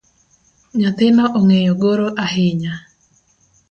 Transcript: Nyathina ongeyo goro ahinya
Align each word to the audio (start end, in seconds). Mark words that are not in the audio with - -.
Nyathina 0.79 1.23
ongeyo 1.37 1.73
goro 1.81 2.07
ahinya 2.23 2.73